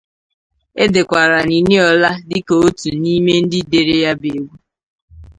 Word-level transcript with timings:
Edekwara 0.83 1.37
Niniola 1.49 2.11
dị 2.29 2.37
ka 2.47 2.53
otu 2.65 2.89
n’ime 3.01 3.33
ndị 3.43 3.59
dere 3.71 3.95
ya 4.03 4.13
be 4.21 4.29
egwu. 4.37 4.53